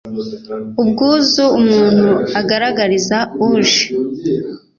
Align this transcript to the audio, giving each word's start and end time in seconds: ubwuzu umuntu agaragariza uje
ubwuzu 0.81 1.43
umuntu 1.59 2.09
agaragariza 2.39 3.17
uje 3.49 3.83